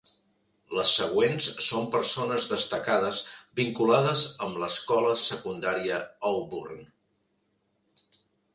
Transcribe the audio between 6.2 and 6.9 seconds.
Auburn.